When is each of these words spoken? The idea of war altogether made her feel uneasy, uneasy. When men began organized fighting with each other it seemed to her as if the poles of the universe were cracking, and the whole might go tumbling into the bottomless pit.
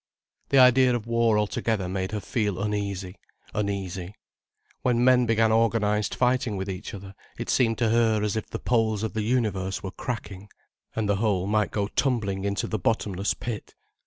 The 0.49 0.57
idea 0.57 0.95
of 0.95 1.05
war 1.05 1.37
altogether 1.37 1.87
made 1.87 2.11
her 2.11 2.19
feel 2.19 2.59
uneasy, 2.59 3.17
uneasy. 3.53 4.15
When 4.81 5.03
men 5.03 5.27
began 5.27 5.51
organized 5.51 6.15
fighting 6.15 6.57
with 6.57 6.71
each 6.71 6.95
other 6.95 7.13
it 7.37 7.51
seemed 7.51 7.77
to 7.77 7.89
her 7.89 8.23
as 8.23 8.35
if 8.35 8.49
the 8.49 8.57
poles 8.57 9.03
of 9.03 9.13
the 9.13 9.21
universe 9.21 9.83
were 9.83 9.91
cracking, 9.91 10.49
and 10.95 11.07
the 11.07 11.17
whole 11.17 11.45
might 11.45 11.69
go 11.69 11.87
tumbling 11.87 12.45
into 12.45 12.65
the 12.65 12.79
bottomless 12.79 13.35
pit. 13.35 13.75